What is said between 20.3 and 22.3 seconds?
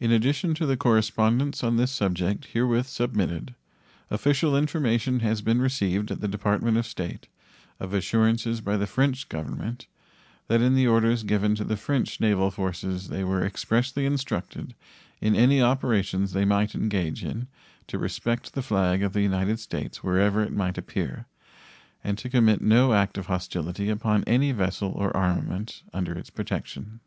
it might appear, and to